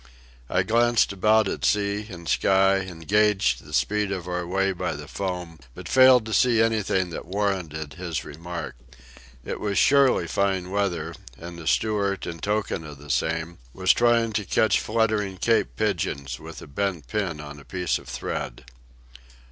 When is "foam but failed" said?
5.07-6.25